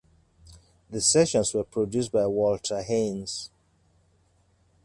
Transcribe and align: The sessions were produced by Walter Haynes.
The 0.89 0.99
sessions 0.99 1.53
were 1.53 1.63
produced 1.63 2.11
by 2.11 2.25
Walter 2.25 2.81
Haynes. 2.81 3.51